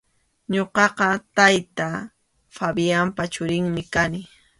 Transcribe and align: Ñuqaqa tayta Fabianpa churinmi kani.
Ñuqaqa 0.53 1.07
tayta 1.35 1.87
Fabianpa 2.55 3.23
churinmi 3.33 3.83
kani. 3.93 4.21